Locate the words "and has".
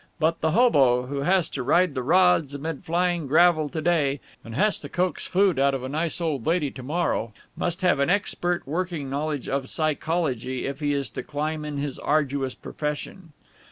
4.43-4.79